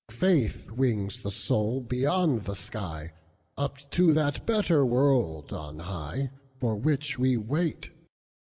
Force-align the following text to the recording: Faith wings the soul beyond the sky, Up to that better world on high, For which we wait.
Faith 0.09 0.71
wings 0.71 1.19
the 1.19 1.29
soul 1.29 1.79
beyond 1.79 2.41
the 2.45 2.55
sky, 2.55 3.13
Up 3.55 3.77
to 3.91 4.13
that 4.13 4.47
better 4.47 4.83
world 4.83 5.53
on 5.53 5.77
high, 5.77 6.31
For 6.59 6.75
which 6.75 7.19
we 7.19 7.37
wait. 7.37 7.91